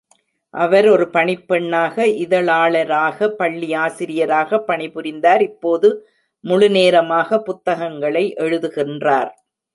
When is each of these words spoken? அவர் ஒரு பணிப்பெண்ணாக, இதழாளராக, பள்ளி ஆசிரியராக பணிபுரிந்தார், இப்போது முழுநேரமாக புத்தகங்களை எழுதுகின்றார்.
அவர் 0.53 0.87
ஒரு 0.89 1.05
பணிப்பெண்ணாக, 1.13 2.05
இதழாளராக, 2.23 3.27
பள்ளி 3.31 3.69
ஆசிரியராக 3.73 4.59
பணிபுரிந்தார், 4.67 5.41
இப்போது 5.41 5.89
முழுநேரமாக 6.43 7.39
புத்தகங்களை 7.39 8.25
எழுதுகின்றார். 8.39 9.31